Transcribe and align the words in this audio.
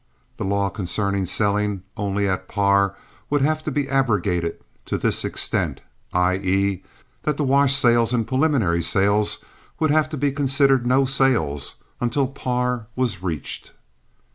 The 0.37 0.45
law 0.45 0.69
concerning 0.69 1.27
selling 1.27 1.83
only 1.95 2.27
at 2.27 2.47
par 2.47 2.95
would 3.29 3.43
have 3.43 3.61
to 3.65 3.71
be 3.71 3.87
abrogated 3.87 4.57
to 4.85 4.97
this 4.97 5.23
extent—i.e., 5.23 6.83
that 7.21 7.37
the 7.37 7.43
wash 7.43 7.75
sales 7.75 8.11
and 8.11 8.27
preliminary 8.27 8.81
sales 8.81 9.45
would 9.79 9.91
have 9.91 10.09
to 10.09 10.17
be 10.17 10.31
considered 10.31 10.87
no 10.87 11.05
sales 11.05 11.83
until 11.99 12.27
par 12.29 12.87
was 12.95 13.21
reached. 13.21 13.73